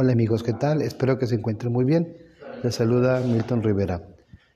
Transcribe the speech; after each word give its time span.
Hola 0.00 0.12
amigos, 0.12 0.44
¿qué 0.44 0.52
tal? 0.52 0.80
Espero 0.80 1.18
que 1.18 1.26
se 1.26 1.34
encuentren 1.34 1.72
muy 1.72 1.84
bien. 1.84 2.16
Les 2.62 2.76
saluda 2.76 3.18
Milton 3.18 3.64
Rivera. 3.64 4.06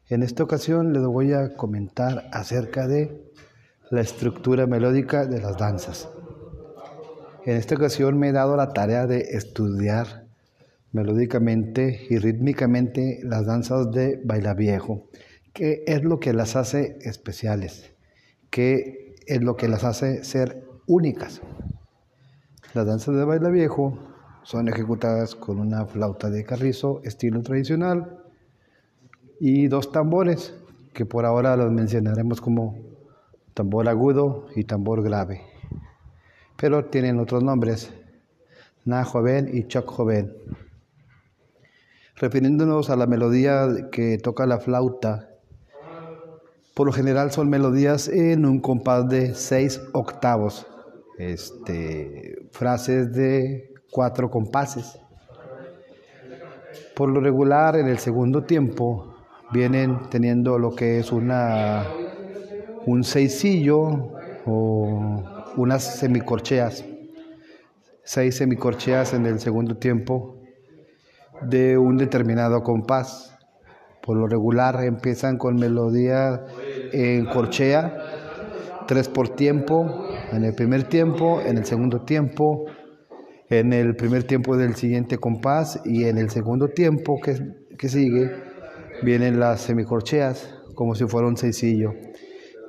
En 0.09 0.23
esta 0.23 0.45
ocasión 0.45 0.93
les 0.93 1.03
voy 1.03 1.33
a 1.33 1.57
comentar 1.57 2.29
acerca 2.31 2.87
de 2.87 3.25
la 3.91 4.03
estructura 4.03 4.69
melódica 4.69 5.27
de 5.27 5.41
las 5.41 5.57
danzas. 5.57 6.09
En 7.45 7.57
esta 7.57 7.75
ocasión 7.75 8.21
me 8.21 8.29
he 8.29 8.33
dado 8.33 8.55
la 8.55 8.73
tarea 8.73 9.09
de 9.09 9.19
estudiar 9.33 10.29
melódicamente 10.93 12.07
y 12.09 12.19
rítmicamente 12.19 13.19
las 13.25 13.45
danzas 13.45 13.91
de 13.91 14.21
viejo. 14.57 15.09
qué 15.53 15.83
es 15.89 16.05
lo 16.05 16.21
que 16.21 16.35
las 16.35 16.55
hace 16.55 16.99
especiales, 17.01 17.93
qué 18.49 19.17
es 19.27 19.43
lo 19.43 19.57
que 19.57 19.67
las 19.67 19.83
hace 19.83 20.23
ser 20.23 20.63
únicas. 20.87 21.41
Las 22.75 22.87
danzas 22.87 23.17
de 23.17 23.25
baile 23.25 23.51
viejo 23.51 24.12
son 24.45 24.69
ejecutadas 24.69 25.35
con 25.35 25.61
una 25.61 25.87
flauta 25.87 26.31
de 26.31 26.45
carrizo 26.45 27.01
estilo 27.05 27.43
tradicional 27.43 28.19
y 29.39 29.69
dos 29.69 29.93
tambores 29.93 30.55
que 30.93 31.07
por 31.07 31.25
ahora 31.25 31.57
los 31.57 31.73
mencionaremos 31.73 32.41
como 32.41 32.79
tambor 33.55 33.89
agudo 33.89 34.47
y 34.55 34.65
tambor 34.65 35.03
grave, 35.03 35.43
pero 36.57 36.85
tienen 36.87 37.19
otros 37.19 37.43
nombres, 37.43 37.93
Na 38.85 39.05
joven 39.05 39.49
y 39.53 39.69
Choc 39.69 39.87
joven. 39.87 40.35
Refiriéndonos 42.17 42.91
a 42.91 42.97
la 42.97 43.07
melodía 43.07 43.91
que 43.93 44.19
toca 44.19 44.45
la 44.45 44.59
flauta, 44.59 45.29
por 46.75 46.87
lo 46.87 46.93
general 46.93 47.31
son 47.31 47.49
melodías 47.49 48.09
en 48.09 48.45
un 48.45 48.61
compás 48.61 49.09
de 49.09 49.35
seis 49.35 49.81
octavos, 49.93 50.67
este, 51.19 52.49
frases 52.51 53.13
de 53.13 53.72
cuatro 53.93 54.31
compases. 54.31 54.99
Por 56.97 57.11
lo 57.11 57.21
regular, 57.21 57.77
en 57.77 57.87
el 57.87 57.99
segundo 57.99 58.43
tiempo 58.45 59.15
vienen 59.53 60.09
teniendo 60.11 60.59
lo 60.59 60.75
que 60.75 60.99
es 60.99 61.13
una, 61.13 61.85
un 62.87 63.05
seisillo 63.05 64.13
o 64.47 65.23
unas 65.57 65.99
semicorcheas. 65.99 66.85
Seis 68.03 68.37
semicorcheas 68.37 69.13
en 69.13 69.27
el 69.27 69.39
segundo 69.39 69.77
tiempo 69.77 70.37
de 71.43 71.77
un 71.77 71.99
determinado 71.99 72.63
compás. 72.63 73.37
Por 74.01 74.17
lo 74.17 74.27
regular 74.27 74.83
empiezan 74.83 75.37
con 75.37 75.57
melodía 75.57 76.47
en 76.93 77.27
corchea, 77.27 77.95
tres 78.89 79.09
por 79.09 79.29
tiempo, 79.29 80.09
en 80.33 80.45
el 80.45 80.55
primer 80.55 80.85
tiempo, 80.85 81.41
en 81.43 81.59
el 81.59 81.65
segundo 81.65 82.01
tiempo, 82.01 82.65
en 83.53 83.75
el 83.75 83.95
primer 83.97 84.25
tiempo 84.25 84.57
del 84.57 84.77
siguiente 84.77 85.19
compás 85.19 85.79
y 85.85 86.05
en 86.05 86.17
el 86.17 86.31
segundo 86.31 86.69
tiempo 86.69 87.21
que, 87.21 87.37
que 87.77 87.91
sigue 87.91 88.31
vienen 89.03 89.39
las 89.39 89.61
semicorcheas 89.61 90.55
como 90.75 90.95
si 90.95 91.05
fuera 91.05 91.29
un 91.29 91.37
sencillo. 91.37 91.93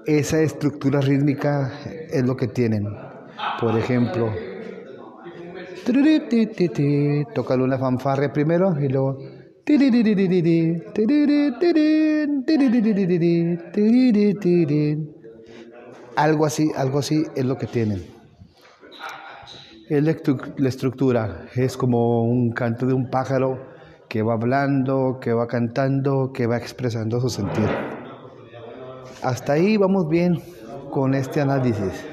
Esa 0.05 0.41
estructura 0.41 0.99
rítmica 0.99 1.71
es 2.11 2.23
lo 2.23 2.35
que 2.35 2.49
tienen. 2.49 2.85
Por 3.61 3.77
ejemplo, 3.77 4.33
toca 7.33 7.55
una 7.55 7.77
fanfarria 7.77 8.33
primero 8.33 8.77
y 8.77 8.89
luego 8.89 9.19
algo 16.17 16.45
así, 16.45 16.71
algo 16.75 16.99
así 16.99 17.23
es 17.37 17.45
lo 17.45 17.57
que 17.57 17.67
tienen. 17.67 18.12
La 19.89 20.69
estructura, 20.69 21.45
es 21.55 21.75
como 21.75 22.23
un 22.23 22.53
canto 22.53 22.85
de 22.85 22.93
un 22.93 23.09
pájaro 23.09 23.59
que 24.07 24.23
va 24.23 24.35
hablando, 24.35 25.19
que 25.19 25.33
va 25.33 25.45
cantando, 25.47 26.31
que 26.33 26.47
va 26.47 26.55
expresando 26.55 27.19
su 27.19 27.29
sentir. 27.29 27.67
Hasta 29.21 29.53
ahí 29.53 29.75
vamos 29.75 30.07
bien 30.07 30.41
con 30.89 31.13
este 31.13 31.41
análisis. 31.41 32.05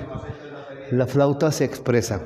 La 0.90 1.06
flauta 1.06 1.52
se 1.52 1.64
expresa, 1.64 2.22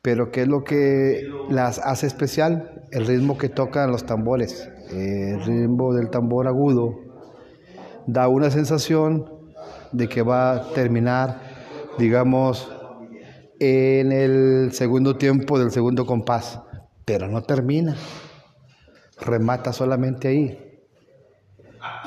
pero 0.00 0.30
¿qué 0.30 0.42
es 0.42 0.48
lo 0.48 0.62
que 0.62 1.28
las 1.48 1.80
hace 1.80 2.06
especial? 2.06 2.84
El 2.92 3.06
ritmo 3.06 3.36
que 3.36 3.48
tocan 3.48 3.90
los 3.90 4.06
tambores, 4.06 4.70
el 4.92 5.44
ritmo 5.44 5.92
del 5.92 6.08
tambor 6.08 6.46
agudo, 6.46 6.94
da 8.06 8.28
una 8.28 8.50
sensación 8.52 9.24
de 9.90 10.08
que 10.08 10.22
va 10.22 10.52
a 10.52 10.68
terminar, 10.72 11.40
digamos, 11.98 12.72
en 13.60 14.10
el 14.10 14.72
segundo 14.72 15.16
tiempo 15.16 15.58
del 15.58 15.70
segundo 15.70 16.06
compás, 16.06 16.60
pero 17.04 17.28
no 17.28 17.42
termina, 17.42 17.94
remata 19.20 19.72
solamente 19.72 20.28
ahí. 20.28 20.58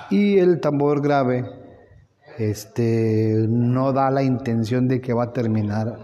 Y 0.09 0.39
el 0.39 0.59
tambor 0.59 1.01
grave 1.01 1.45
este, 2.39 3.45
no 3.47 3.93
da 3.93 4.09
la 4.09 4.23
intención 4.23 4.87
de 4.87 4.99
que 4.99 5.13
va 5.13 5.25
a 5.25 5.33
terminar 5.33 5.99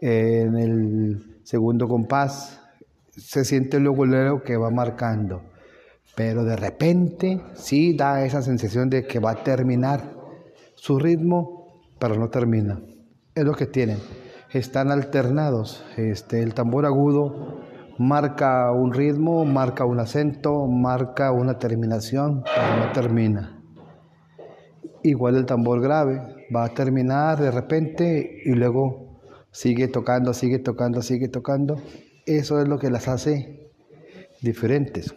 en 0.00 0.56
el 0.56 1.40
segundo 1.42 1.88
compás, 1.88 2.60
se 3.10 3.44
siente 3.44 3.80
luego 3.80 4.06
luego 4.06 4.42
que 4.42 4.56
va 4.56 4.70
marcando, 4.70 5.42
pero 6.14 6.44
de 6.44 6.54
repente 6.54 7.40
sí 7.54 7.96
da 7.96 8.24
esa 8.24 8.42
sensación 8.42 8.90
de 8.90 9.06
que 9.06 9.18
va 9.18 9.32
a 9.32 9.42
terminar 9.42 10.14
su 10.76 11.00
ritmo, 11.00 11.82
pero 11.98 12.16
no 12.16 12.28
termina. 12.28 12.80
Es 13.34 13.44
lo 13.44 13.54
que 13.54 13.66
tienen. 13.66 13.98
Están 14.54 14.92
alternados. 14.92 15.84
Este, 15.96 16.40
el 16.40 16.54
tambor 16.54 16.86
agudo 16.86 17.58
marca 17.98 18.70
un 18.70 18.92
ritmo, 18.92 19.44
marca 19.44 19.84
un 19.84 19.98
acento, 19.98 20.68
marca 20.68 21.32
una 21.32 21.58
terminación, 21.58 22.44
pero 22.44 22.76
no 22.76 22.92
termina. 22.92 23.60
Igual 25.02 25.34
el 25.34 25.46
tambor 25.46 25.80
grave 25.80 26.46
va 26.54 26.66
a 26.66 26.68
terminar 26.68 27.40
de 27.40 27.50
repente 27.50 28.42
y 28.44 28.50
luego 28.50 29.18
sigue 29.50 29.88
tocando, 29.88 30.32
sigue 30.32 30.60
tocando, 30.60 31.02
sigue 31.02 31.26
tocando. 31.26 31.82
Eso 32.24 32.60
es 32.60 32.68
lo 32.68 32.78
que 32.78 32.90
las 32.90 33.08
hace 33.08 33.72
diferentes. 34.40 35.16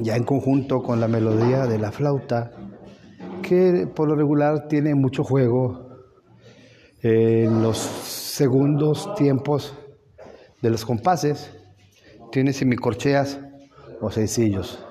Ya 0.00 0.16
en 0.16 0.24
conjunto 0.24 0.82
con 0.82 0.98
la 0.98 1.08
melodía 1.08 1.66
de 1.66 1.78
la 1.78 1.92
flauta, 1.92 2.52
que 3.42 3.86
por 3.94 4.08
lo 4.08 4.16
regular 4.16 4.66
tiene 4.66 4.94
mucho 4.94 5.24
juego 5.24 5.90
en 7.02 7.62
los 7.62 7.99
segundos 8.30 9.12
tiempos 9.16 9.74
de 10.62 10.70
los 10.70 10.84
compases, 10.84 11.50
tiene 12.30 12.52
semicorcheas 12.52 13.40
o 14.00 14.10
sencillos. 14.10 14.84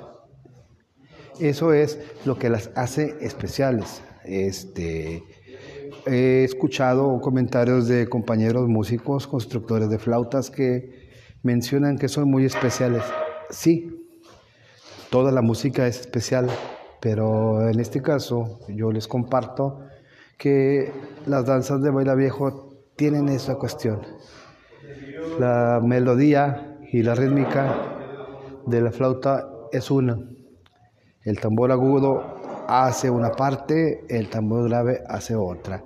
Eso 1.39 1.71
es 1.73 1.99
lo 2.25 2.37
que 2.37 2.49
las 2.49 2.69
hace 2.75 3.15
especiales. 3.21 4.01
Este, 4.25 5.23
he 6.05 6.43
escuchado 6.43 7.19
comentarios 7.21 7.87
de 7.87 8.07
compañeros 8.07 8.67
músicos, 8.67 9.25
constructores 9.25 9.89
de 9.89 9.99
flautas 9.99 10.51
que 10.51 11.09
mencionan 11.41 11.97
que 11.97 12.09
son 12.09 12.29
muy 12.29 12.43
especiales. 12.43 13.03
Sí, 13.49 14.05
toda 15.09 15.31
la 15.31 15.41
música 15.41 15.87
es 15.87 16.01
especial, 16.01 16.47
pero 16.99 17.69
en 17.69 17.79
este 17.79 18.01
caso 18.01 18.59
yo 18.67 18.91
les 18.91 19.07
comparto 19.07 19.79
que 20.37 20.91
las 21.25 21.45
danzas 21.45 21.81
de 21.81 21.89
baila 21.89 22.15
viejo 22.15 22.68
tienen 22.99 23.29
esa 23.29 23.55
cuestión. 23.55 24.01
La 25.39 25.79
melodía 25.81 26.77
y 26.91 27.01
la 27.01 27.15
rítmica 27.15 27.73
de 28.65 28.81
la 28.81 28.91
flauta 28.91 29.47
es 29.71 29.89
una. 29.89 30.19
El 31.23 31.39
tambor 31.39 31.71
agudo 31.71 32.21
hace 32.67 33.09
una 33.09 33.31
parte, 33.31 34.03
el 34.09 34.29
tambor 34.29 34.67
grave 34.67 35.01
hace 35.07 35.33
otra. 35.33 35.81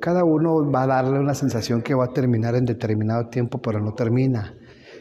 Cada 0.00 0.24
uno 0.24 0.70
va 0.70 0.84
a 0.84 0.86
darle 0.86 1.18
una 1.18 1.34
sensación 1.34 1.82
que 1.82 1.94
va 1.94 2.06
a 2.06 2.12
terminar 2.14 2.54
en 2.54 2.64
determinado 2.64 3.28
tiempo, 3.28 3.60
pero 3.60 3.78
no 3.80 3.92
termina. 3.92 4.54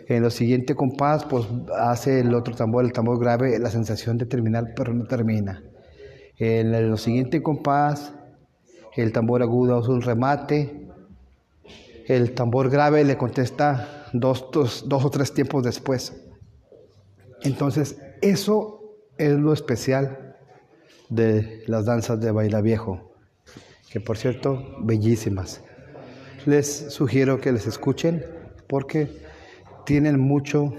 En 0.10 0.22
lo 0.22 0.32
siguiente 0.32 0.76
compás, 0.76 1.24
pues 1.24 1.48
hace 1.80 2.20
el 2.20 2.36
otro 2.36 2.56
tambor, 2.56 2.84
el 2.84 2.92
tambor 2.92 3.22
grave, 3.22 3.58
la 3.58 3.70
sensación 3.70 4.18
de 4.18 4.26
terminar, 4.26 4.74
pero 4.76 4.94
no 4.94 5.06
termina. 5.06 5.64
En 6.38 6.90
lo 6.90 6.98
siguiente 6.98 7.42
compás, 7.42 8.14
el 8.98 9.14
tambor 9.14 9.42
agudo 9.42 9.80
hace 9.80 9.92
un 9.92 10.02
remate. 10.02 10.83
El 12.08 12.34
tambor 12.34 12.70
grave 12.70 13.04
le 13.04 13.18
contesta 13.18 14.08
dos, 14.14 14.48
dos, 14.52 14.88
dos 14.88 15.06
o 15.06 15.10
tres 15.10 15.34
tiempos 15.34 15.64
después. 15.64 16.14
Entonces, 17.44 17.98
eso 18.22 18.98
es 19.18 19.34
lo 19.34 19.54
especial 19.54 20.38
de 21.10 21.64
las 21.68 21.86
danzas 21.86 22.20
de 22.20 22.32
baila 22.32 22.62
viejo, 22.62 23.14
que 23.90 24.00
por 24.00 24.18
cierto, 24.18 24.78
bellísimas. 24.82 25.62
Les 26.46 26.94
sugiero 26.94 27.40
que 27.40 27.52
les 27.52 27.68
escuchen 27.68 28.26
porque 28.68 29.10
tienen 29.86 30.20
mucho, 30.20 30.74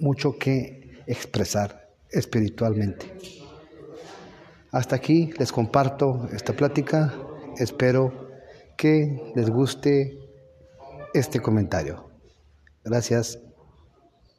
mucho 0.00 0.38
que 0.38 1.02
expresar 1.06 1.90
espiritualmente. 2.10 3.06
Hasta 4.70 4.96
aquí 4.96 5.30
les 5.38 5.52
comparto 5.52 6.28
esta 6.32 6.54
plática. 6.54 7.14
Espero 7.58 8.30
que 8.76 9.32
les 9.34 9.50
guste 9.50 10.21
este 11.14 11.40
comentario. 11.40 12.10
Gracias. 12.84 13.38